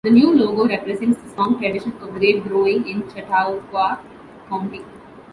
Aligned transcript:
The 0.03 0.09
new 0.09 0.33
logo 0.35 0.67
represents 0.67 1.21
the 1.21 1.29
strong 1.29 1.59
tradition 1.59 1.91
of 2.01 2.15
grape-growing 2.15 2.87
in 2.87 3.07
Chautauqua 3.13 3.99
County. 4.49 4.83